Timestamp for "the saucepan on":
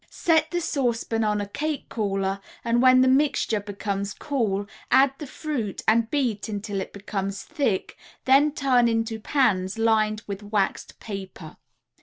0.49-1.39